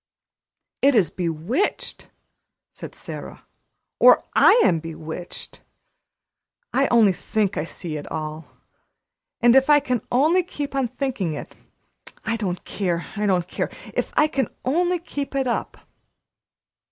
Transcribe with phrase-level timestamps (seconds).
[0.81, 2.09] "It is bewitched!"
[2.71, 3.45] said Sara.
[3.99, 5.61] "Or I am bewitched.
[6.73, 8.47] I only think I see it all;
[9.41, 11.53] but if I can only keep on thinking it,
[12.25, 15.77] I don't care I don't care if I can only keep it up!"